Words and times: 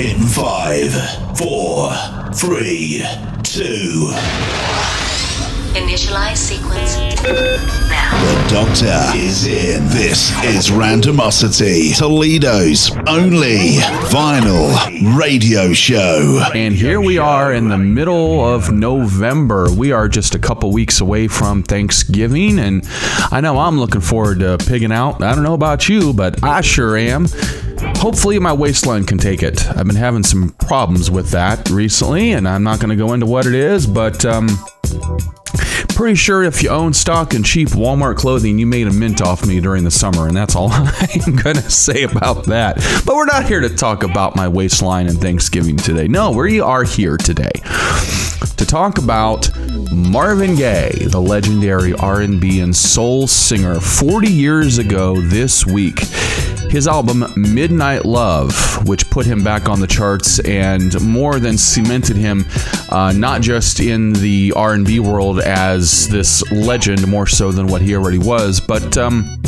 In 0.00 0.22
five, 0.22 0.94
four, 1.36 1.92
three, 2.32 3.04
two. 3.42 4.10
Initialize 5.74 6.38
sequence 6.38 6.96
now. 7.90 8.10
The 8.22 8.48
Doctor 8.48 9.18
is 9.18 9.46
in. 9.46 9.86
This 9.88 10.30
is 10.42 10.70
Randomosity, 10.70 11.94
Toledo's 11.98 12.90
only 13.06 13.76
vinyl 14.08 15.18
radio 15.18 15.74
show. 15.74 16.46
And 16.54 16.74
here 16.74 17.02
we 17.02 17.18
are 17.18 17.52
in 17.52 17.68
the 17.68 17.76
middle 17.76 18.42
of 18.42 18.72
November. 18.72 19.70
We 19.70 19.92
are 19.92 20.08
just 20.08 20.34
a 20.34 20.38
couple 20.38 20.72
weeks 20.72 21.02
away 21.02 21.28
from 21.28 21.62
Thanksgiving, 21.62 22.58
and 22.58 22.88
I 23.30 23.42
know 23.42 23.58
I'm 23.58 23.78
looking 23.78 24.00
forward 24.00 24.38
to 24.38 24.56
pigging 24.56 24.92
out. 24.92 25.22
I 25.22 25.34
don't 25.34 25.44
know 25.44 25.52
about 25.52 25.90
you, 25.90 26.14
but 26.14 26.42
I 26.42 26.62
sure 26.62 26.96
am. 26.96 27.26
Hopefully, 27.98 28.38
my 28.38 28.52
waistline 28.52 29.04
can 29.04 29.18
take 29.18 29.42
it. 29.42 29.66
I've 29.68 29.86
been 29.86 29.96
having 29.96 30.22
some 30.22 30.50
problems 30.50 31.10
with 31.10 31.30
that 31.30 31.68
recently, 31.70 32.32
and 32.32 32.48
I'm 32.48 32.62
not 32.62 32.80
going 32.80 32.90
to 32.90 32.96
go 32.96 33.12
into 33.12 33.26
what 33.26 33.46
it 33.46 33.54
is, 33.54 33.86
but 33.86 34.24
um, 34.24 34.48
pretty 35.88 36.14
sure 36.14 36.42
if 36.42 36.62
you 36.62 36.70
own 36.70 36.94
stock 36.94 37.34
in 37.34 37.42
cheap 37.42 37.68
Walmart 37.68 38.16
clothing, 38.16 38.58
you 38.58 38.66
made 38.66 38.86
a 38.86 38.92
mint 38.92 39.20
off 39.20 39.46
me 39.46 39.60
during 39.60 39.84
the 39.84 39.90
summer, 39.90 40.28
and 40.28 40.36
that's 40.36 40.56
all 40.56 40.70
I'm 40.72 41.36
going 41.36 41.56
to 41.56 41.70
say 41.70 42.04
about 42.04 42.44
that. 42.46 42.76
But 43.04 43.16
we're 43.16 43.26
not 43.26 43.46
here 43.46 43.60
to 43.60 43.68
talk 43.68 44.02
about 44.02 44.36
my 44.36 44.48
waistline 44.48 45.08
and 45.08 45.20
Thanksgiving 45.20 45.76
today. 45.76 46.08
No, 46.08 46.30
we 46.30 46.60
are 46.60 46.84
here 46.84 47.16
today 47.16 47.52
to 48.56 48.66
talk 48.66 48.98
about 48.98 49.50
Marvin 49.90 50.54
Gaye, 50.54 51.06
the 51.06 51.20
legendary 51.20 51.94
R&B 51.94 52.60
and 52.60 52.74
soul 52.74 53.26
singer, 53.26 53.80
40 53.80 54.30
years 54.30 54.78
ago 54.78 55.20
this 55.20 55.66
week. 55.66 56.00
His 56.70 56.86
album 56.86 57.24
Midnight 57.34 58.04
Love, 58.04 58.86
which 58.86 59.10
put 59.10 59.26
him 59.26 59.42
back 59.42 59.68
on 59.68 59.80
the 59.80 59.88
charts 59.88 60.38
and 60.38 60.98
more 61.00 61.40
than 61.40 61.58
cemented 61.58 62.16
him, 62.16 62.46
uh, 62.90 63.12
not 63.12 63.40
just 63.40 63.80
in 63.80 64.12
the 64.12 64.52
R&B 64.54 65.00
world 65.00 65.40
as 65.40 66.08
this 66.10 66.48
legend, 66.52 67.08
more 67.08 67.26
so 67.26 67.50
than 67.50 67.66
what 67.66 67.82
he 67.82 67.96
already 67.96 68.18
was, 68.18 68.60
but 68.60 68.96
um, 68.96 69.42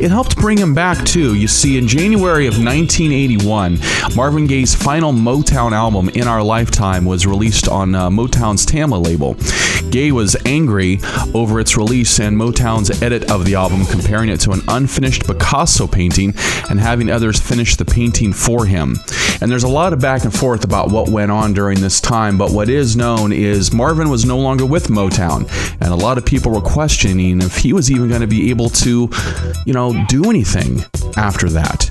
it 0.00 0.10
helped 0.10 0.36
bring 0.36 0.58
him 0.58 0.74
back 0.74 1.04
too. 1.06 1.34
You 1.34 1.48
see, 1.48 1.78
in 1.78 1.88
January 1.88 2.46
of 2.46 2.54
1981, 2.54 3.78
Marvin 4.14 4.46
Gaye's 4.46 4.74
final 4.74 5.12
Motown 5.12 5.72
album, 5.72 6.08
In 6.10 6.28
Our 6.28 6.42
Lifetime, 6.42 7.04
was 7.04 7.26
released 7.26 7.68
on 7.68 7.94
uh, 7.94 8.10
Motown's 8.10 8.66
Tamla 8.66 9.02
label. 9.02 9.36
Gaye 9.90 10.12
was 10.12 10.36
angry 10.44 11.00
over 11.34 11.60
its 11.60 11.76
release 11.76 12.18
and 12.20 12.36
Motown's 12.36 13.02
edit 13.02 13.30
of 13.30 13.44
the 13.44 13.54
album, 13.54 13.86
comparing 13.86 14.28
it 14.28 14.40
to 14.40 14.52
an 14.52 14.60
unfinished 14.68 15.26
Picasso 15.26 15.86
painting 15.86 16.34
and 16.68 16.78
having 16.78 17.10
others 17.10 17.40
finish 17.40 17.76
the 17.76 17.84
painting 17.84 18.32
for 18.32 18.66
him. 18.66 18.96
And 19.40 19.50
there's 19.50 19.64
a 19.64 19.68
lot 19.68 19.92
of 19.92 20.00
back 20.00 20.24
and 20.24 20.34
forth 20.34 20.64
about 20.64 20.90
what 20.90 21.08
went 21.08 21.30
on 21.30 21.52
during 21.52 21.80
this 21.80 22.00
time, 22.00 22.38
but 22.38 22.52
what 22.52 22.68
is 22.68 22.96
known 22.96 23.32
is 23.32 23.72
Marvin 23.72 24.08
was 24.08 24.24
no 24.24 24.38
longer 24.38 24.66
with 24.66 24.88
Motown, 24.88 25.48
and 25.80 25.92
a 25.92 25.96
lot 25.96 26.18
of 26.18 26.24
people 26.24 26.52
were 26.52 26.60
questioning 26.60 27.40
if 27.40 27.58
he 27.58 27.72
was 27.72 27.90
even 27.90 28.08
going 28.08 28.22
to 28.22 28.26
be 28.26 28.50
able 28.50 28.68
to, 28.70 29.10
you 29.64 29.72
know, 29.72 29.85
do 30.08 30.30
anything 30.30 30.84
after 31.16 31.48
that. 31.50 31.90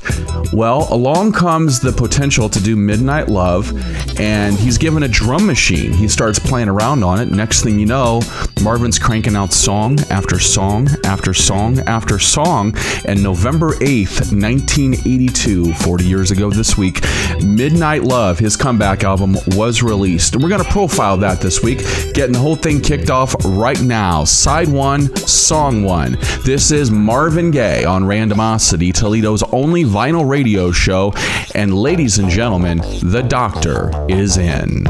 Well, 0.54 0.88
along 0.92 1.34
comes 1.34 1.80
the 1.80 1.92
potential 1.92 2.50
to 2.50 2.62
do 2.62 2.76
Midnight 2.76 3.28
Love, 3.28 3.74
and 4.20 4.56
he's 4.56 4.78
given 4.78 5.04
a 5.04 5.08
drum 5.08 5.46
machine. 5.46 5.92
He 5.94 6.08
starts 6.08 6.40
playing 6.40 6.70
around 6.70 7.04
on 7.04 7.20
it. 7.20 7.30
Next 7.30 7.64
thing 7.64 7.80
you 7.80 7.86
know, 7.86 8.22
Marvin's 8.62 9.00
cranking 9.00 9.36
out 9.36 9.54
song 9.54 10.00
after 10.10 10.40
song 10.40 10.88
after 11.04 11.34
song 11.34 11.80
after 11.80 12.20
song. 12.20 12.76
And 13.06 13.22
November 13.22 13.74
8th, 13.76 14.32
1982, 14.32 15.74
40 15.74 16.04
years 16.06 16.32
ago 16.32 16.50
this 16.50 16.78
week, 16.78 17.02
Midnight 17.44 18.04
Love, 18.04 18.40
his 18.40 18.56
comeback 18.56 19.04
album, 19.04 19.36
was 19.48 19.82
released. 19.82 20.34
And 20.34 20.44
we're 20.44 20.50
going 20.50 20.64
to 20.64 20.70
profile 20.70 21.18
that 21.18 21.42
this 21.42 21.62
week, 21.62 21.80
getting 22.14 22.34
the 22.34 22.40
whole 22.40 22.56
thing 22.56 22.82
kicked 22.82 23.10
off 23.10 23.36
right 23.46 23.82
now. 23.82 24.24
Side 24.24 24.68
one, 24.68 25.16
song 25.16 25.84
one. 25.84 26.18
This 26.44 26.72
is 26.72 26.92
Marvin 26.92 27.52
Gaye 27.52 27.85
on 27.86 28.04
Randomosity, 28.04 28.94
Toledo's 28.94 29.44
only 29.52 29.84
vinyl 29.84 30.28
radio 30.28 30.72
show. 30.72 31.14
And 31.54 31.74
ladies 31.74 32.18
and 32.18 32.30
gentlemen, 32.30 32.80
the 33.02 33.26
doctor 33.28 33.92
is 34.10 34.38
in. 34.38 34.86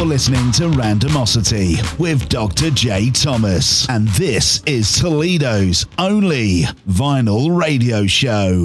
You're 0.00 0.08
listening 0.08 0.50
to 0.52 0.62
Randomosity 0.62 1.98
with 1.98 2.26
Dr. 2.30 2.70
J. 2.70 3.10
Thomas, 3.10 3.86
and 3.90 4.08
this 4.08 4.62
is 4.64 4.98
Toledo's 4.98 5.84
only 5.98 6.62
vinyl 6.88 7.54
radio 7.54 8.06
show. 8.06 8.62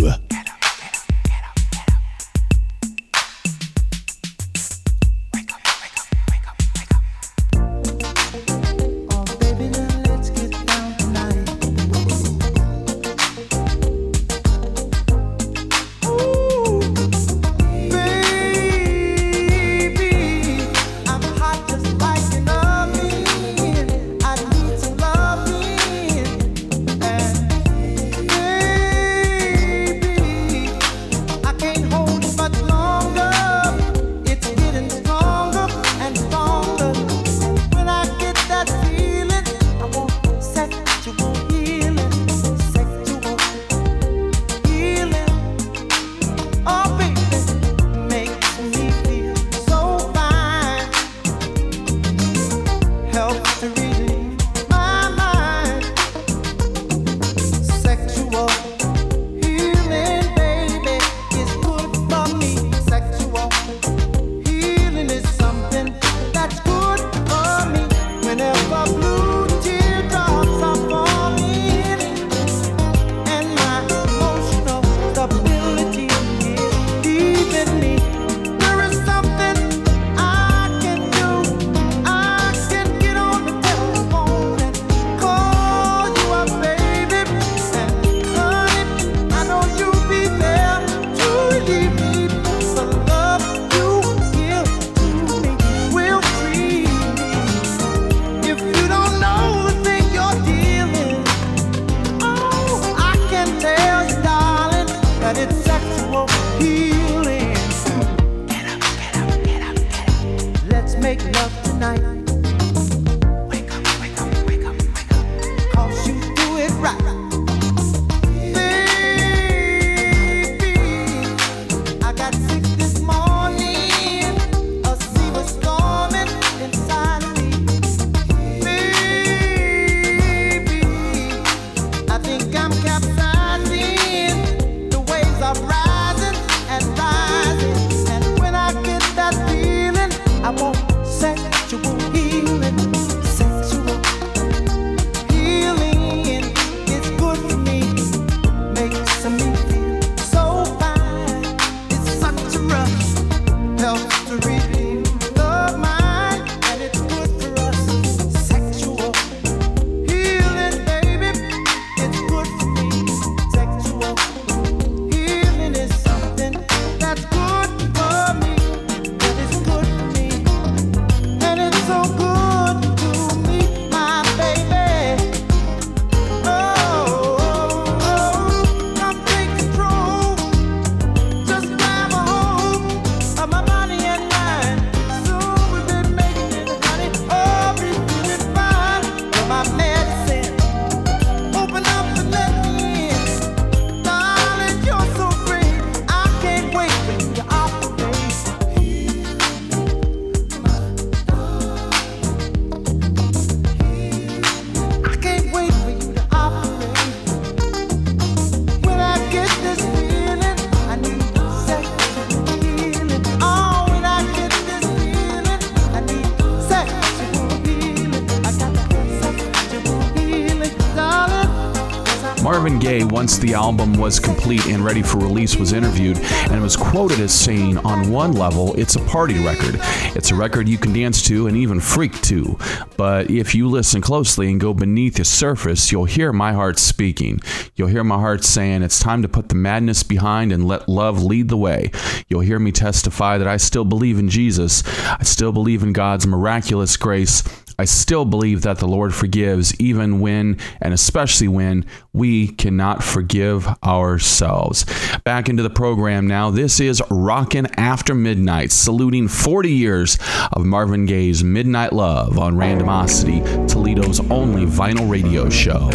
Marvin 222.66 222.80
Gaye, 222.80 223.04
once 223.04 223.38
the 223.38 223.54
album 223.54 223.94
was 223.94 224.20
complete 224.20 224.66
and 224.66 224.84
ready 224.84 225.04
for 225.04 225.20
release, 225.20 225.56
was 225.56 225.72
interviewed 225.72 226.18
and 226.50 226.64
was 226.64 226.76
quoted 226.76 227.20
as 227.20 227.32
saying, 227.32 227.78
On 227.86 228.12
one 228.12 228.32
level, 228.32 228.74
it's 228.74 228.96
a 228.96 229.02
party 229.02 229.38
record. 229.46 229.76
It's 230.16 230.32
a 230.32 230.36
record 230.36 230.68
you 230.68 230.80
can 230.80 230.92
dance 230.92 231.22
to 231.28 231.46
and 231.46 231.56
even 231.56 231.80
freak 231.80 232.20
to. 232.24 232.58
But 232.98 233.30
if 233.30 233.54
you 233.54 233.70
listen 233.70 234.02
closely 234.02 234.50
and 234.50 234.60
go 234.60 234.74
beneath 234.74 235.18
the 235.18 235.26
surface, 235.26 235.92
you'll 235.92 236.06
hear 236.06 236.34
my 236.34 236.54
heart 236.54 236.80
speaking. 236.80 237.40
You'll 237.76 237.90
hear 237.90 238.04
my 238.04 238.18
heart 238.18 238.44
saying, 238.44 238.82
It's 238.82 239.00
time 239.00 239.22
to 239.22 239.30
put 239.30 239.50
the 239.50 239.54
madness 239.54 240.02
behind 240.02 240.52
and 240.52 240.68
let 240.68 240.90
love 240.90 241.22
lead 241.22 241.50
the 241.50 241.58
way. 241.58 241.92
You'll 242.30 242.40
hear 242.40 242.58
me 242.58 242.72
testify 242.72 243.38
that 243.38 243.48
I 243.48 243.58
still 243.58 243.86
believe 243.86 244.18
in 244.18 244.28
Jesus. 244.28 244.82
I 245.06 245.22
still 245.22 245.52
believe 245.52 245.84
in 245.84 245.94
God's 245.94 246.26
miraculous 246.26 246.98
grace. 246.98 247.44
I 247.78 247.86
still 247.86 248.26
believe 248.26 248.62
that 248.62 248.80
the 248.80 248.88
Lord 248.88 249.14
forgives 249.14 249.74
even 249.80 250.20
when, 250.20 250.58
and 250.82 250.94
especially 250.94 251.48
when, 251.48 251.86
we 252.14 252.48
cannot 252.48 253.04
forgive 253.04 253.68
ourselves. 253.84 254.86
Back 255.24 255.50
into 255.50 255.64
the 255.64 255.70
program 255.70 256.28
now. 256.28 256.50
This 256.50 256.80
is 256.80 257.02
Rockin' 257.10 257.68
After 257.78 258.16
Midnight, 258.16 258.72
saluting 258.72 259.28
40 259.28 259.72
years 259.72 260.18
of 260.54 260.66
Marvin 260.66 261.06
Gaye's 261.06 261.44
Midnight 261.44 261.94
Love 261.94 262.40
on 262.40 262.56
Randomosity, 262.56 263.44
Toledo's 263.70 264.20
only 264.32 264.66
vinyl 264.66 265.10
radio 265.10 265.50
show. 265.50 265.90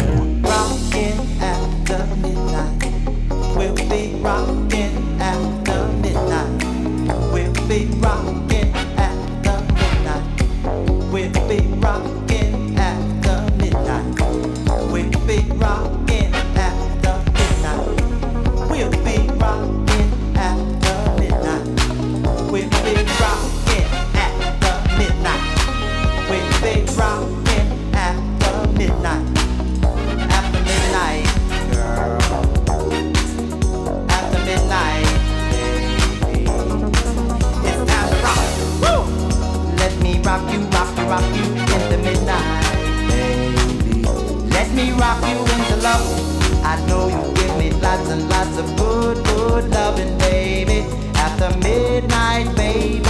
Me 44.81 44.91
rock 44.93 45.21
you 45.27 45.37
into 45.37 45.75
love. 45.77 46.63
I 46.63 46.75
know 46.87 47.07
you 47.07 47.33
give 47.35 47.57
me 47.57 47.71
lots 47.81 48.09
and 48.09 48.27
lots 48.29 48.57
of 48.57 48.65
good, 48.77 49.23
good 49.25 49.69
loving, 49.69 50.17
baby. 50.17 50.79
After 51.15 51.55
midnight, 51.59 52.55
baby. 52.55 53.00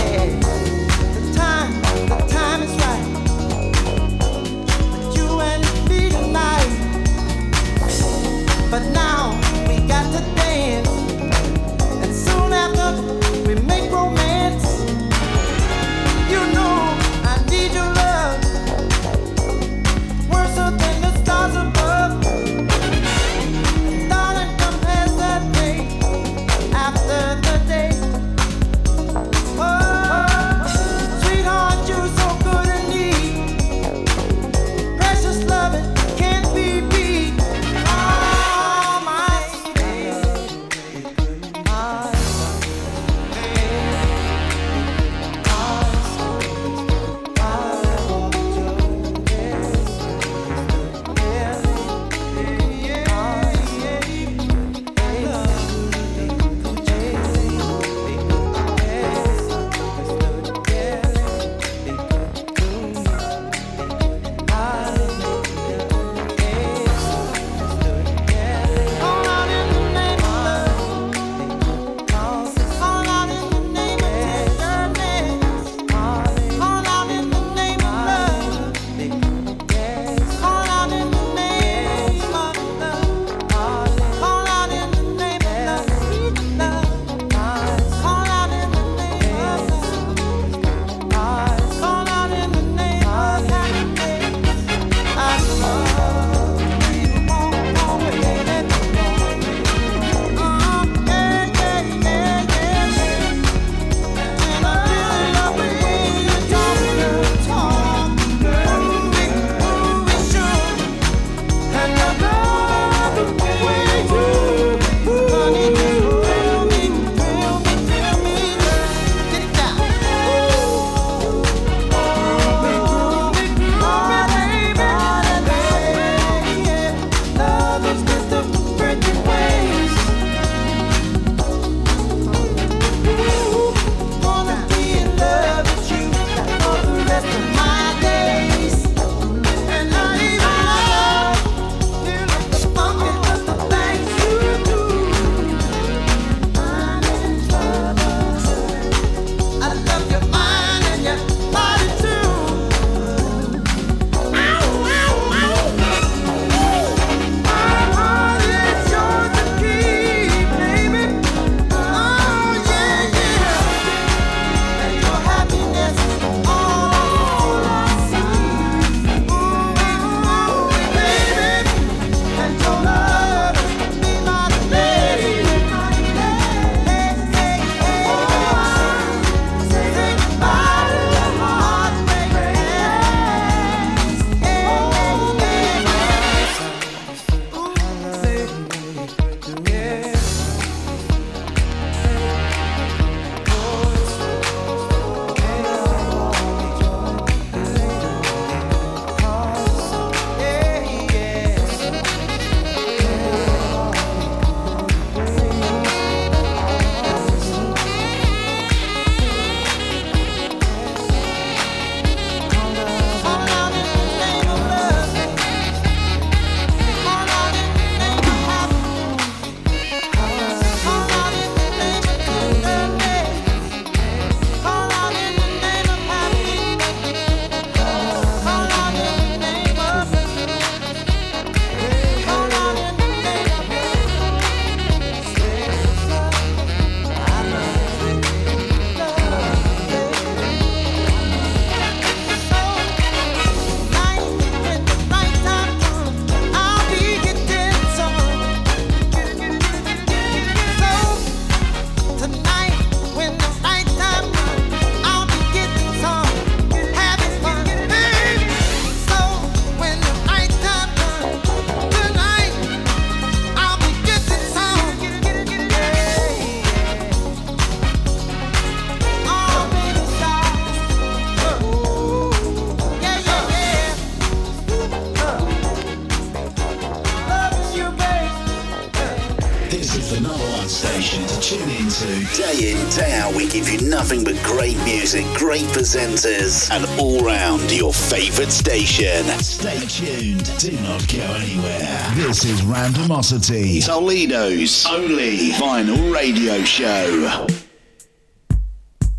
Tune 281.41 281.69
into. 281.71 282.05
Day 282.37 282.71
in, 282.71 282.89
day 282.89 283.17
out, 283.17 283.33
we 283.33 283.47
give 283.47 283.67
you 283.67 283.81
nothing 283.89 284.23
but 284.23 284.35
great 284.43 284.77
music, 284.83 285.25
great 285.33 285.65
presenters, 285.73 286.69
and 286.69 286.85
all 286.99 287.25
round 287.25 287.71
your 287.71 287.91
favourite 287.91 288.51
station. 288.51 289.25
Stay 289.39 289.79
tuned. 289.87 290.45
Do 290.59 290.71
not 290.83 291.07
go 291.11 291.23
anywhere. 291.41 292.11
This 292.15 292.45
is 292.45 292.61
Randomosity, 292.61 293.83
Toledo's 293.83 294.85
only 294.85 295.49
vinyl 295.51 296.13
radio 296.13 296.61
show. 296.63 297.47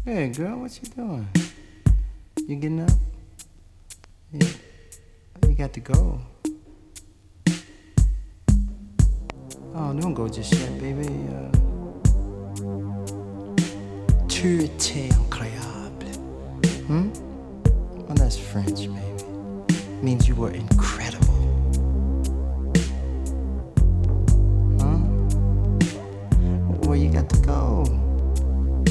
Hey, 0.04 0.28
girl, 0.28 0.60
what 0.60 0.78
you 0.80 0.88
doing? 0.90 1.28
You 2.46 2.56
getting 2.56 2.80
up? 2.82 2.90
Yeah. 4.32 4.48
You 5.48 5.54
got 5.54 5.72
to 5.72 5.80
go. 5.80 6.20
Oh, 9.74 9.92
don't 9.98 10.14
go 10.14 10.28
just 10.28 10.52
yet, 10.52 10.80
baby. 10.80 11.08
Uh, 11.28 11.61
étais 14.44 15.08
incroyable. 15.12 16.06
Hmm? 16.86 17.10
Well, 18.06 18.16
that's 18.16 18.36
French, 18.36 18.88
baby. 18.88 19.00
Means 20.02 20.26
you 20.26 20.34
were 20.34 20.50
incredible. 20.50 21.32
Huh? 24.80 24.98
Where 26.86 26.96
you 26.96 27.10
got 27.10 27.28
to 27.30 27.38
go? 27.40 27.84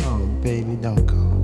Oh, 0.05 0.25
baby, 0.41 0.75
don't 0.75 1.05
go. 1.05 1.40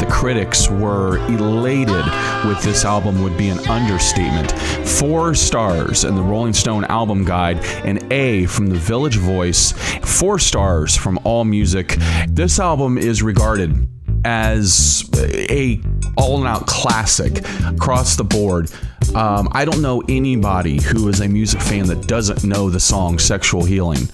The 0.00 0.06
critics 0.06 0.68
were 0.70 1.18
elated 1.28 2.04
with 2.46 2.62
this 2.62 2.84
album 2.84 3.22
would 3.22 3.36
be 3.36 3.50
an 3.50 3.58
understatement. 3.68 4.50
Four 4.88 5.34
stars 5.34 6.04
in 6.04 6.14
the 6.14 6.22
Rolling 6.22 6.54
Stone 6.54 6.84
album 6.86 7.24
guide, 7.24 7.58
an 7.84 8.10
A 8.10 8.46
from 8.46 8.68
the 8.68 8.76
Village 8.76 9.16
Voice, 9.16 9.72
four 10.02 10.38
stars 10.38 10.96
from 10.96 11.20
All 11.24 11.44
Music. 11.44 11.98
This 12.28 12.58
album 12.58 12.96
is 12.96 13.22
regarded 13.22 13.86
as 14.24 15.08
a 15.14 15.80
all-out 16.16 16.66
classic 16.66 17.46
across 17.66 18.16
the 18.16 18.24
board. 18.24 18.70
Um, 19.14 19.48
I 19.52 19.64
don't 19.64 19.82
know 19.82 20.02
anybody 20.08 20.80
who 20.80 21.08
is 21.08 21.20
a 21.20 21.28
music 21.28 21.60
fan 21.60 21.86
that 21.88 22.06
doesn't 22.06 22.44
know 22.44 22.70
the 22.70 22.80
song 22.80 23.18
"Sexual 23.18 23.64
Healing." 23.64 24.08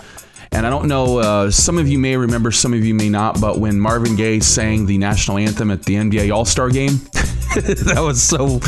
And 0.57 0.67
I 0.67 0.71
don't 0.71 0.89
know, 0.89 1.19
uh, 1.19 1.51
some 1.51 1.77
of 1.77 1.87
you 1.87 1.99
may 1.99 2.17
remember, 2.17 2.51
some 2.51 2.73
of 2.73 2.83
you 2.83 2.95
may 2.95 3.11
not, 3.11 3.39
but 3.43 3.59
when 3.59 3.79
Marvin 3.79 4.17
Gaye 4.17 4.41
sang 4.41 4.87
the 4.87 4.97
national 4.97 5.37
anthem 5.37 5.71
at 5.71 5.83
the 5.83 5.97
NBA 5.97 6.35
All 6.35 6.47
Star 6.47 6.71
game, 6.71 6.93
that 7.53 8.01
was 8.03 8.23
so, 8.23 8.59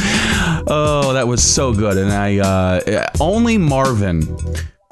oh, 0.66 1.14
that 1.14 1.27
was 1.27 1.42
so 1.42 1.72
good. 1.72 1.96
And 1.96 2.12
I, 2.12 2.40
uh, 2.40 3.07
only 3.20 3.57
Marvin 3.57 4.37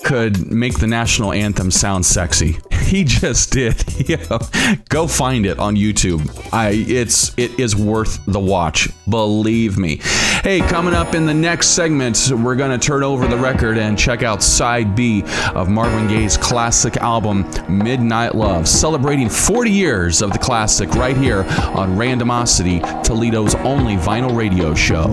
could 0.07 0.53
make 0.53 0.79
the 0.79 0.87
national 0.87 1.33
anthem 1.33 1.71
sound 1.71 2.07
sexy. 2.07 2.59
He 2.87 3.03
just 3.03 3.51
did. 3.51 3.83
Go 4.89 5.09
find 5.09 5.45
it 5.45 5.59
on 5.59 5.75
YouTube. 5.75 6.23
I 6.53 6.69
it's 6.71 7.37
it 7.37 7.59
is 7.59 7.75
worth 7.75 8.25
the 8.27 8.39
watch. 8.39 8.89
Believe 9.09 9.77
me. 9.77 9.97
Hey, 10.45 10.61
coming 10.61 10.95
up 10.95 11.17
in 11.17 11.27
the 11.27 11.35
next 11.35 11.71
segment, 11.71 12.31
we're 12.31 12.55
gonna 12.55 12.79
turn 12.79 13.03
over 13.03 13.27
the 13.27 13.37
record 13.37 13.77
and 13.77 13.99
check 13.99 14.23
out 14.23 14.41
side 14.41 14.95
B 14.95 15.25
of 15.53 15.69
Marvin 15.69 16.07
Gaye's 16.07 16.37
classic 16.37 16.97
album 16.99 17.45
Midnight 17.69 18.37
Love, 18.37 18.69
celebrating 18.69 19.29
40 19.29 19.69
years 19.73 20.23
of 20.23 20.33
the 20.33 20.39
classic 20.39 20.89
right 20.91 21.17
here 21.17 21.41
on 21.75 21.97
Randomosity, 21.97 22.81
Toledo's 23.03 23.57
only 23.57 23.97
vinyl 23.97 24.37
radio 24.37 24.77
show 24.77 25.09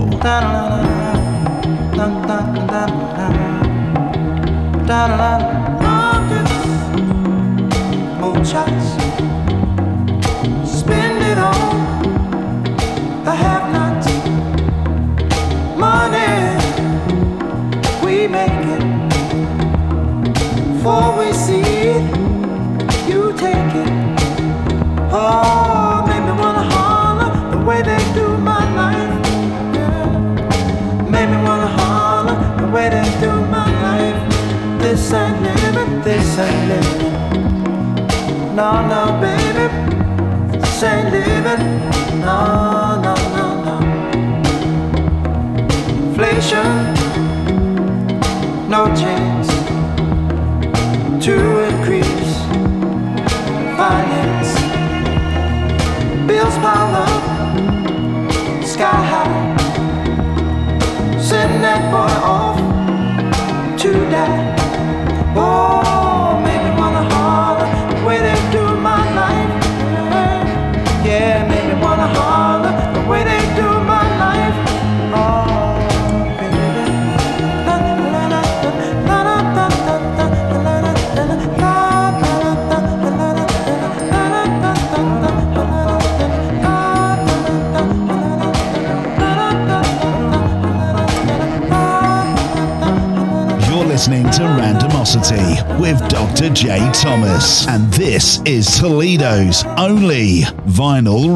da 4.86 5.08
da 5.08 5.18
da, 5.18 5.38
da. 5.80 6.44
Muchas 8.20 9.03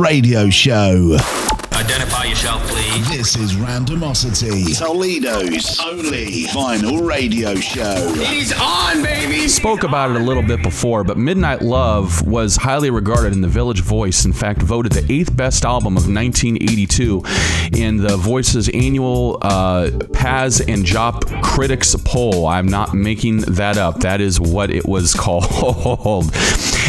radio 0.07 0.49
show. 0.49 1.17
Identify 1.73 2.23
yourself, 2.23 2.65
please. 2.69 3.09
This 3.09 3.35
is 3.35 3.55
Randomosity, 3.55 4.79
Toledo's 4.79 5.77
only 5.81 6.43
vinyl 6.45 7.05
radio 7.05 7.55
show. 7.55 8.13
He's 8.13 8.53
on, 8.57 9.03
baby. 9.03 9.49
Spoke 9.49 9.83
about 9.83 10.11
it 10.11 10.15
a 10.15 10.23
little 10.23 10.43
bit 10.43 10.63
before, 10.63 11.03
but 11.03 11.17
Midnight 11.17 11.61
Love 11.61 12.25
was 12.25 12.55
highly 12.55 12.89
regarded 12.89 13.33
in 13.33 13.41
the 13.41 13.49
Village 13.49 13.81
Voice. 13.81 14.23
In 14.23 14.31
fact, 14.31 14.61
voted 14.61 14.93
the 14.93 15.05
eighth 15.11 15.35
best 15.35 15.65
album 15.65 15.97
of 15.97 16.03
1982 16.07 17.23
in 17.73 17.97
the 17.97 18.15
Voice's 18.15 18.69
annual 18.69 19.39
uh, 19.41 19.91
Pazz 20.13 20.61
and 20.61 20.85
Jop 20.85 21.43
Critics 21.43 21.97
Poll. 22.05 22.47
I'm 22.47 22.67
not 22.69 22.93
making 22.93 23.41
that 23.41 23.77
up. 23.77 23.99
That 23.99 24.21
is 24.21 24.39
what 24.39 24.71
it 24.71 24.87
was 24.87 25.13
called. 25.19 26.33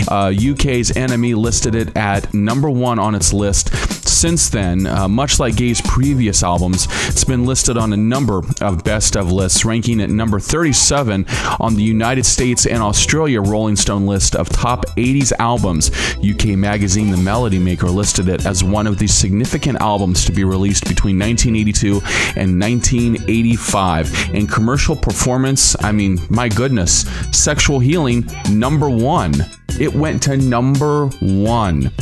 Uh, 0.06 0.28
UK's 0.28 0.92
NME 0.92 1.34
listed 1.34 1.74
it 1.74 1.96
at 1.96 2.32
number 2.34 2.70
one 2.70 2.98
on 2.98 3.14
its 3.14 3.32
list. 3.32 3.70
Since 4.08 4.48
then, 4.48 4.86
uh, 4.86 5.06
much 5.06 5.38
like 5.38 5.54
Gaye's 5.54 5.80
previous 5.82 6.42
albums, 6.42 6.88
it's 7.08 7.24
been 7.24 7.44
listed 7.44 7.76
on 7.76 7.92
a 7.92 7.96
number 7.96 8.40
of 8.60 8.82
best 8.82 9.16
of 9.16 9.30
lists, 9.30 9.64
ranking 9.64 10.00
at 10.00 10.08
number 10.10 10.40
37 10.40 11.26
on 11.60 11.74
the 11.76 11.82
United 11.82 12.24
States 12.24 12.66
and 12.66 12.82
Australia 12.82 13.40
Rolling 13.40 13.76
Stone 13.76 14.06
list 14.06 14.34
of 14.34 14.48
top 14.48 14.86
80s 14.96 15.32
albums. 15.38 15.90
UK 16.18 16.56
magazine 16.58 17.10
The 17.10 17.16
Melody 17.18 17.58
Maker 17.58 17.88
listed 17.88 18.28
it 18.28 18.46
as 18.46 18.64
one 18.64 18.86
of 18.86 18.98
the 18.98 19.06
significant 19.06 19.80
albums 19.80 20.24
to 20.24 20.32
be 20.32 20.42
released 20.42 20.88
between 20.88 21.18
1982 21.18 22.00
and 22.34 22.58
1985. 22.60 24.34
In 24.34 24.46
commercial 24.46 24.96
performance, 24.96 25.76
I 25.84 25.92
mean, 25.92 26.18
my 26.30 26.48
goodness, 26.48 27.02
Sexual 27.30 27.80
Healing, 27.80 28.26
number 28.50 28.88
one. 28.90 29.34
It 29.78 29.94
went 29.94 30.22
to 30.24 30.36
number 30.38 31.06
one. 31.20 31.92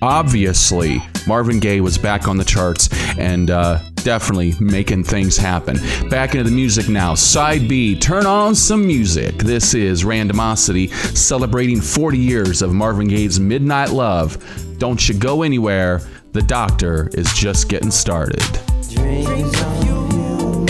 Obviously, 0.00 1.02
Marvin 1.26 1.58
Gaye 1.60 1.80
was 1.80 1.98
back 1.98 2.28
on 2.28 2.36
the 2.36 2.44
charts 2.44 2.88
and 3.18 3.50
uh, 3.50 3.80
definitely 3.96 4.54
making 4.60 5.04
things 5.04 5.36
happen. 5.36 5.76
Back 6.08 6.34
into 6.34 6.44
the 6.44 6.54
music 6.54 6.88
now. 6.88 7.14
Side 7.14 7.68
B, 7.68 7.98
turn 7.98 8.26
on 8.26 8.54
some 8.54 8.86
music. 8.86 9.36
This 9.38 9.74
is 9.74 10.04
Randomosity 10.04 10.92
celebrating 11.16 11.80
40 11.80 12.18
years 12.18 12.62
of 12.62 12.72
Marvin 12.72 13.08
Gaye's 13.08 13.40
Midnight 13.40 13.90
Love. 13.90 14.38
Don't 14.78 15.08
you 15.08 15.18
go 15.18 15.42
anywhere. 15.42 16.00
The 16.32 16.42
doctor 16.42 17.08
is 17.14 17.32
just 17.32 17.68
getting 17.68 17.90
started. 17.90 18.42
Dreams 18.90 19.60
of 19.60 19.84
you, 19.86 20.66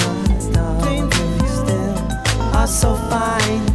still 1.49 1.99
are 2.55 2.67
so 2.67 2.95
fine, 3.11 3.66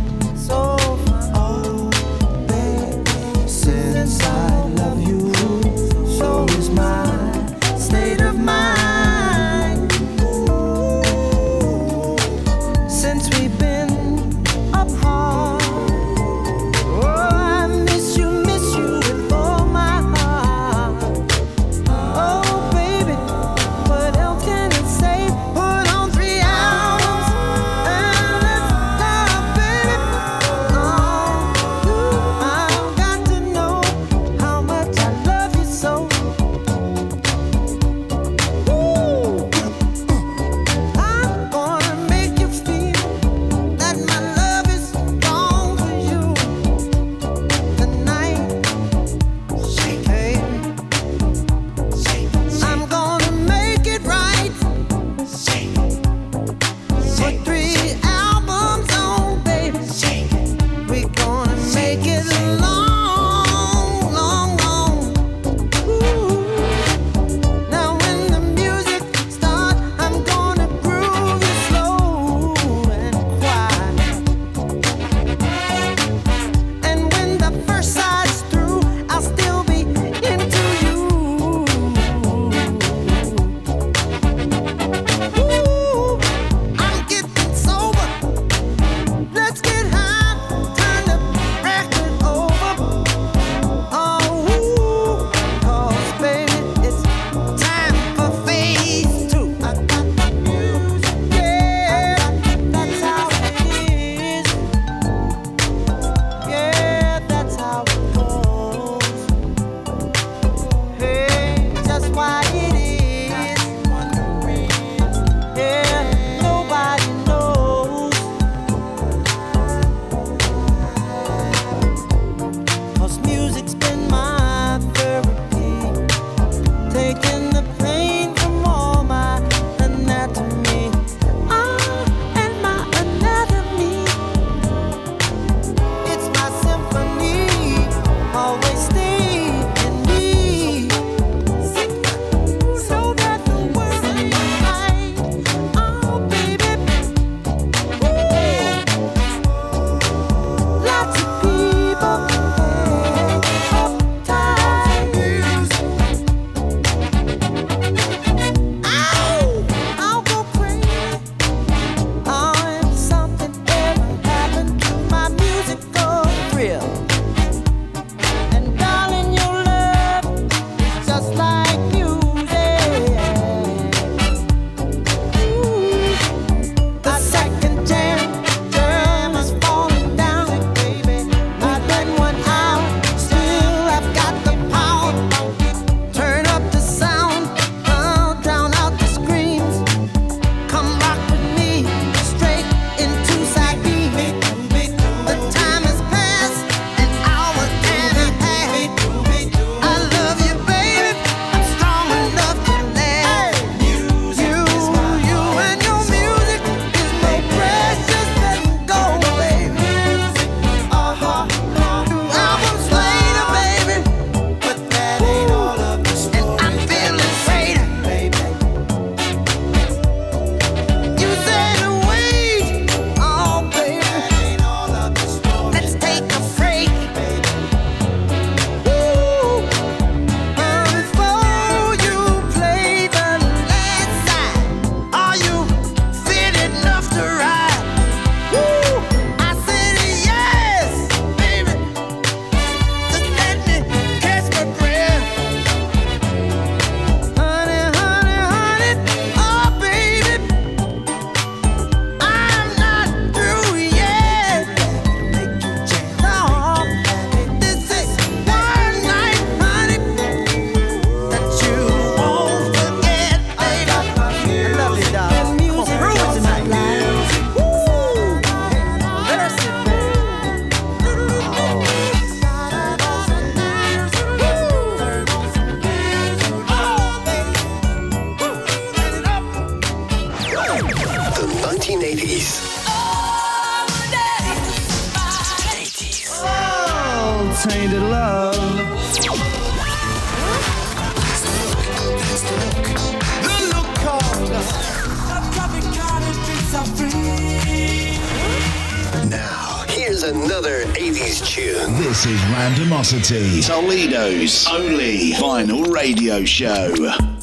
Another 300.23 300.84
80s 300.93 301.43
tune. 301.47 301.93
This 301.97 302.27
is 302.27 302.39
Randomosity, 302.41 303.65
Toledo's 303.65 304.67
only 304.67 305.31
vinyl 305.31 305.91
radio 305.91 306.45
show. 306.45 307.40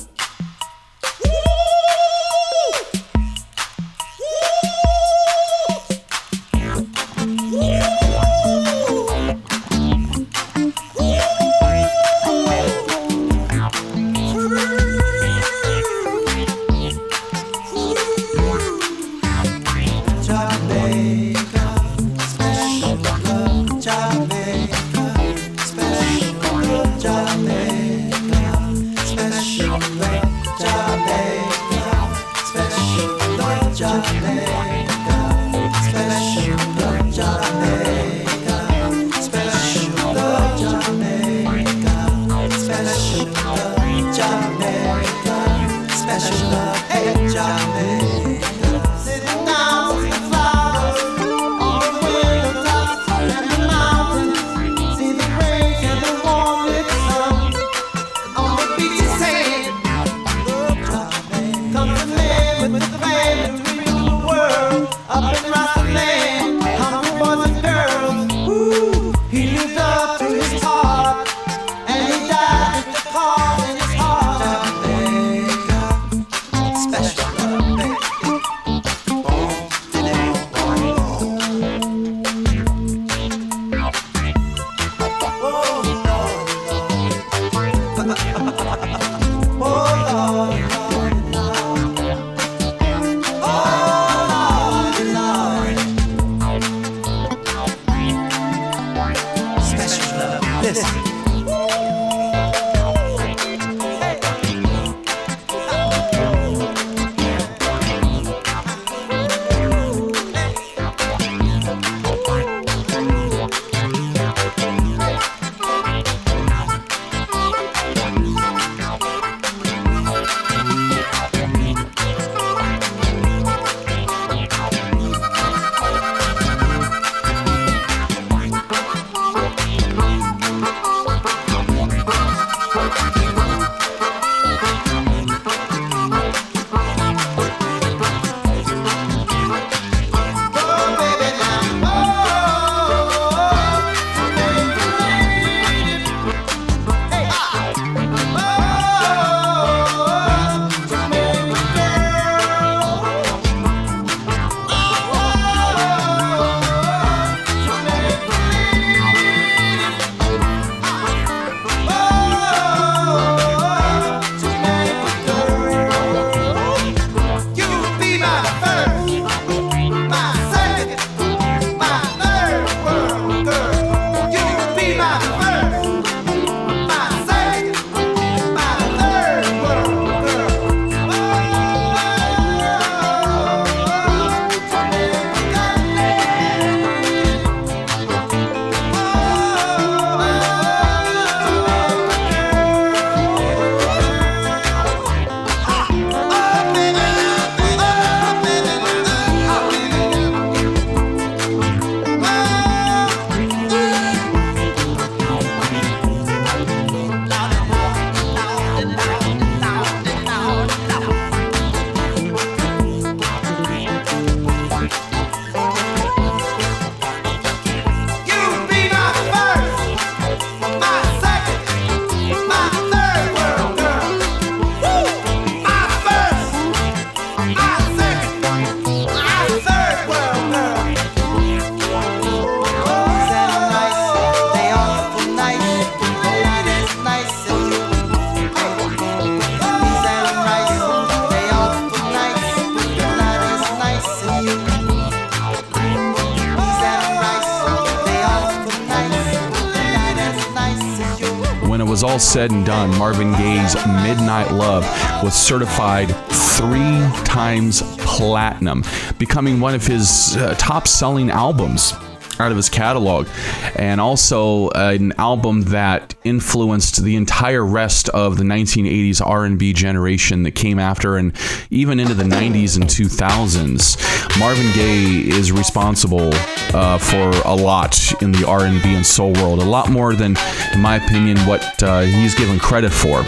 said 252.29 252.51
and 252.51 252.67
done, 252.67 252.91
Marvin 252.99 253.33
Gaye's 253.33 253.75
Midnight 253.87 254.53
Love 254.53 254.85
was 255.23 255.33
certified 255.33 256.15
three 256.29 257.01
times 257.25 257.81
platinum, 257.97 258.85
becoming 259.19 259.61
one 259.61 259.75
of 259.75 259.87
his 259.87 260.37
uh, 260.37 260.55
top 260.59 260.87
selling 260.87 261.31
albums 261.31 261.95
out 262.41 262.51
of 262.51 262.57
his 262.57 262.69
catalog, 262.69 263.29
and 263.77 264.01
also 264.01 264.71
an 264.71 265.13
album 265.19 265.63
that 265.63 266.15
influenced 266.25 267.03
the 267.03 267.17
entire 267.17 267.65
rest 267.65 268.09
of 268.11 268.37
the 268.37 268.45
1980s 268.45 269.25
R&B 269.25 269.73
generation 269.73 270.43
that 270.43 270.53
came 270.53 270.79
after, 270.79 271.17
and 271.17 271.33
even 271.71 272.01
into 272.01 272.15
the 272.15 272.25
90s 272.25 272.77
and 272.77 272.85
2000s. 272.85 274.39
Marvin 274.39 274.73
Gaye 274.73 275.29
is 275.29 275.51
responsible 275.53 276.31
uh, 276.75 276.99
for 276.99 277.31
a 277.45 277.55
lot 277.55 278.23
in 278.23 278.33
the 278.33 278.47
R&B 278.47 278.95
and 278.95 279.05
soul 279.05 279.33
world, 279.35 279.61
a 279.61 279.65
lot 279.65 279.91
more 279.91 280.15
than, 280.15 280.37
in 280.73 280.81
my 280.81 280.97
opinion, 280.97 281.39
what 281.41 281.83
uh, 281.83 282.01
he's 282.01 282.35
given 282.35 282.59
credit 282.59 282.93
for. 282.93 283.23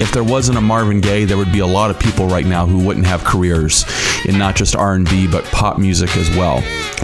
If 0.00 0.10
there 0.10 0.24
wasn't 0.24 0.58
a 0.58 0.60
Marvin 0.60 1.00
Gaye, 1.00 1.26
there 1.26 1.36
would 1.36 1.52
be 1.52 1.60
a 1.60 1.66
lot 1.66 1.90
of 1.90 2.00
people 2.00 2.26
right 2.26 2.46
now 2.46 2.66
who 2.66 2.84
wouldn't 2.84 3.06
have 3.06 3.22
careers 3.22 3.84
in 4.26 4.38
not 4.38 4.56
just 4.56 4.76
R&B 4.76 5.26
but 5.28 5.44
pop 5.46 5.78
music 5.78 6.16
as 6.16 6.28
well. 6.36 6.62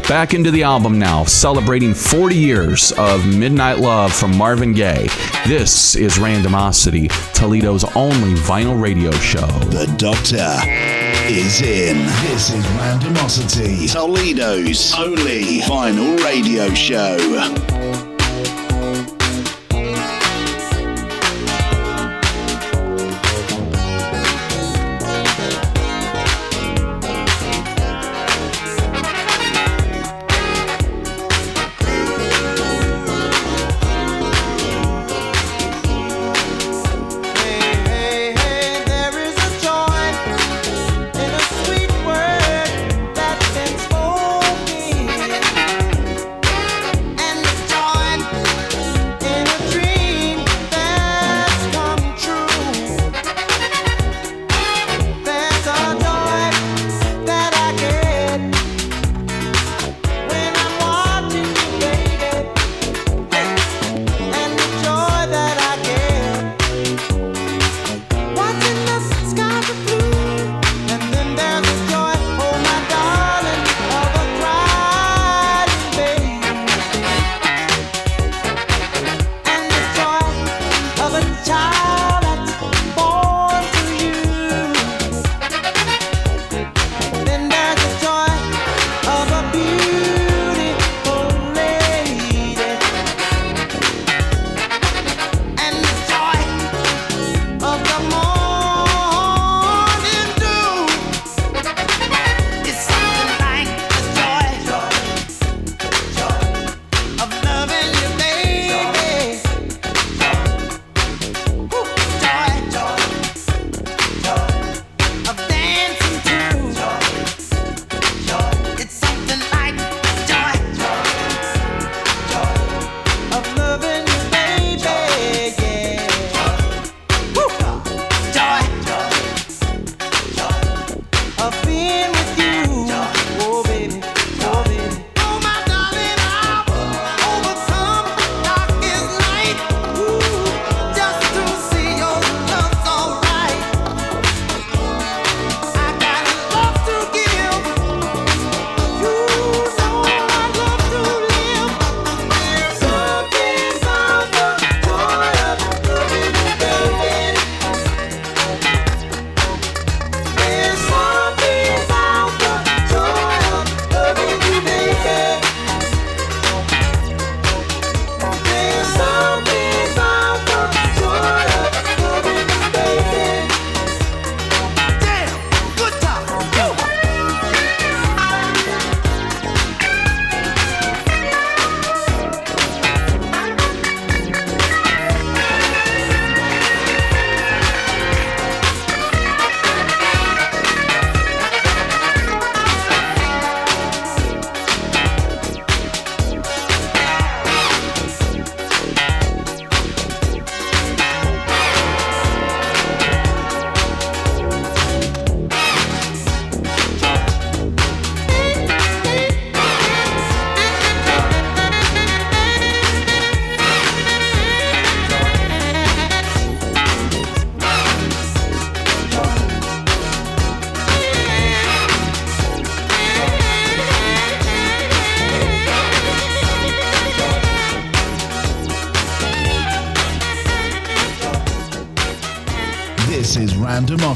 Back 0.08 0.34
into 0.34 0.50
the 0.50 0.62
album 0.62 0.98
now, 0.98 1.24
celebrating 1.24 1.94
40 1.94 2.34
years 2.34 2.92
of 2.92 3.26
Midnight 3.26 3.78
Love 3.78 4.12
from 4.12 4.36
Marvin 4.36 4.72
Gaye. 4.72 5.08
This 5.46 5.96
is 5.96 6.18
Randomosity, 6.18 7.08
Toledo's 7.34 7.84
only 7.96 8.34
vinyl 8.34 8.80
radio 8.80 9.10
show. 9.12 9.46
The 9.70 9.86
Doctor 9.98 10.58
is 11.30 11.60
in. 11.60 11.98
This 12.30 12.50
is 12.50 12.64
Randomosity, 12.64 13.92
Toledo's 13.92 14.94
only 14.98 15.60
vinyl 15.60 16.22
radio 16.24 16.72
show. 16.74 17.87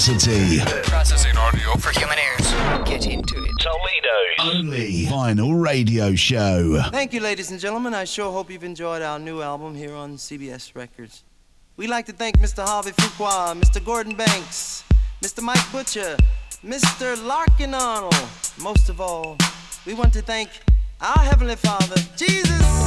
Randomosity, 0.03 0.82
Processing 0.84 1.36
audio 1.36 1.76
for 1.76 1.92
human 1.92 2.18
ears. 2.18 2.50
Get 2.88 3.07
into 3.07 3.40
it. 3.40 3.53
Toledo's 3.61 4.57
only 4.57 5.05
vinyl 5.05 5.62
radio 5.62 6.16
show. 6.16 6.82
Thank 6.90 7.12
you, 7.12 7.20
ladies 7.20 7.53
and 7.53 7.61
gentlemen. 7.61 7.94
I 7.94 8.03
sure 8.03 8.32
hope 8.32 8.50
you've 8.50 8.64
enjoyed 8.64 9.00
our 9.00 9.20
new 9.20 9.42
album 9.42 9.76
here 9.76 9.94
on 9.94 10.16
CBS 10.16 10.74
Records. 10.74 11.22
We'd 11.76 11.88
like 11.90 12.07
to 12.07 12.12
thank 12.12 12.38
Mr. 12.38 12.64
Harvey 12.64 12.90
Fuqua, 12.90 13.55
Mr. 13.55 13.84
Gordon 13.84 14.16
Banks, 14.16 14.82
Mr. 15.22 15.40
Mike 15.40 15.70
Butcher, 15.70 16.16
Mr. 16.64 17.24
Larkin 17.24 17.72
Arnold. 17.72 18.14
Most 18.61 18.88
of 18.88 19.00
all, 19.00 19.36
we 19.86 19.94
want 19.94 20.12
to 20.14 20.22
thank 20.22 20.50
our 21.00 21.18
Heavenly 21.20 21.55
Father, 21.57 21.96
Jesus. 22.16 22.81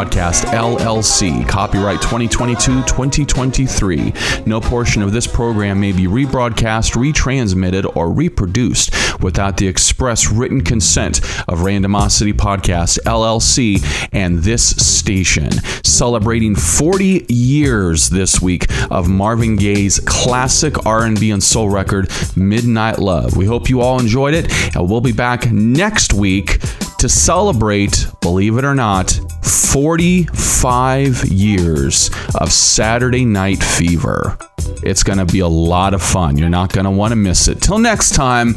Podcast, 0.00 0.44
LLC. 0.46 1.46
Copyright 1.46 2.00
2022 2.00 2.84
2023. 2.84 4.14
No 4.46 4.58
portion 4.58 5.02
of 5.02 5.12
this 5.12 5.26
program 5.26 5.78
may 5.78 5.92
be 5.92 6.04
rebroadcast, 6.04 6.94
retransmitted, 6.94 7.94
or 7.94 8.10
reproduced 8.10 8.94
without 9.20 9.58
the 9.58 9.68
express 9.68 10.32
written 10.32 10.62
consent 10.62 11.18
of 11.48 11.58
Randomosity 11.58 12.32
Podcast, 12.32 12.98
LLC, 13.00 14.08
and 14.10 14.38
this 14.38 14.70
station. 14.70 15.50
Celebrating 15.84 16.56
40 16.56 17.26
years 17.28 18.08
this 18.08 18.40
week 18.40 18.68
of 18.90 19.06
Marvin 19.06 19.56
Gaye's 19.56 20.00
classic 20.00 20.86
R&B 20.86 21.30
and 21.30 21.42
soul 21.42 21.68
record, 21.68 22.10
Midnight 22.34 23.00
Love. 23.00 23.36
We 23.36 23.44
hope 23.44 23.68
you 23.68 23.82
all 23.82 24.00
enjoyed 24.00 24.32
it, 24.32 24.50
and 24.74 24.88
we'll 24.88 25.02
be 25.02 25.12
back 25.12 25.52
next 25.52 26.14
week 26.14 26.58
to 27.00 27.08
celebrate, 27.08 28.06
believe 28.20 28.58
it 28.58 28.64
or 28.64 28.74
not, 28.74 29.18
45 29.42 31.24
years 31.24 32.10
of 32.34 32.52
Saturday 32.52 33.24
Night 33.24 33.62
Fever. 33.62 34.36
It's 34.82 35.02
going 35.02 35.18
to 35.18 35.24
be 35.24 35.40
a 35.40 35.48
lot 35.48 35.94
of 35.94 36.02
fun. 36.02 36.36
You're 36.36 36.50
not 36.50 36.74
going 36.74 36.84
to 36.84 36.90
want 36.90 37.12
to 37.12 37.16
miss 37.16 37.48
it. 37.48 37.62
Till 37.62 37.78
next 37.78 38.14
time, 38.14 38.52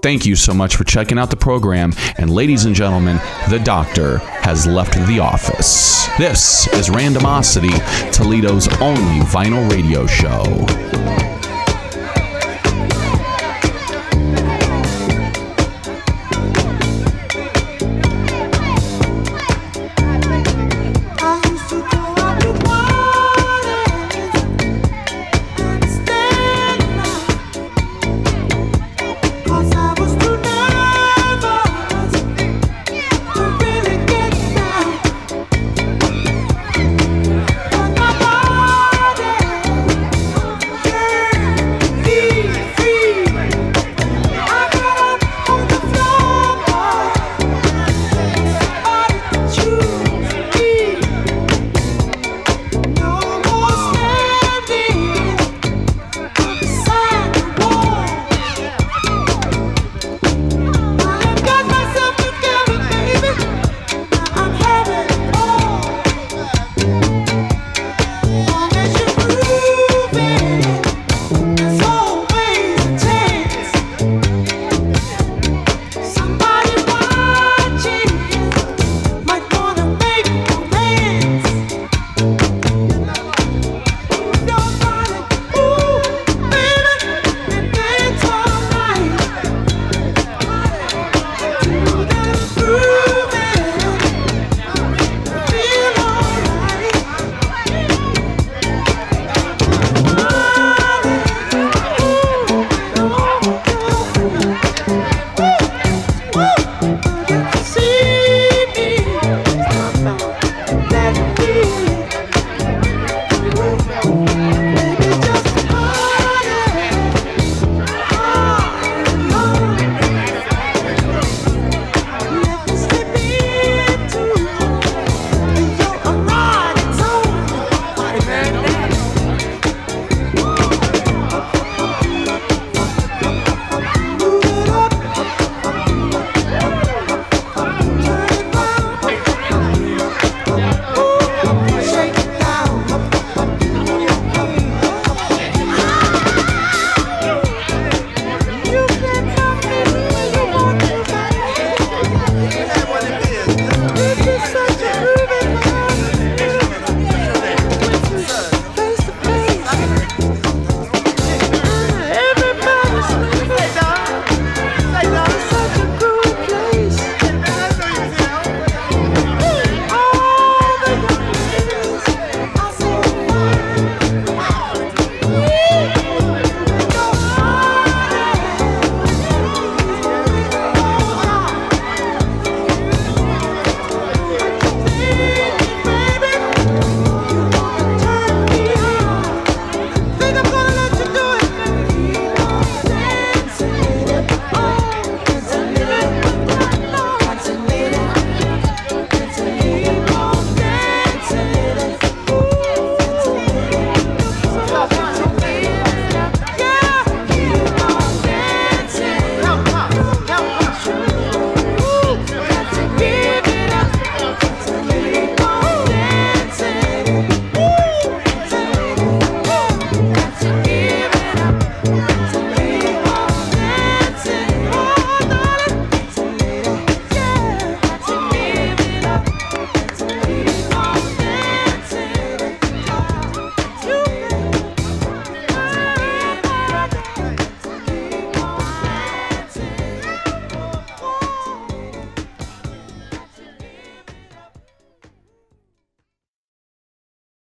thank 0.00 0.24
you 0.24 0.36
so 0.36 0.54
much 0.54 0.76
for 0.76 0.84
checking 0.84 1.18
out 1.18 1.30
the 1.30 1.36
program. 1.36 1.92
And 2.18 2.32
ladies 2.32 2.66
and 2.66 2.74
gentlemen, 2.74 3.16
the 3.50 3.58
doctor 3.58 4.18
has 4.18 4.64
left 4.64 4.94
the 5.08 5.18
office. 5.18 6.06
This 6.18 6.68
is 6.74 6.90
Randomosity, 6.90 7.76
Toledo's 8.12 8.68
only 8.80 9.24
vinyl 9.24 9.68
radio 9.72 10.06
show. 10.06 11.27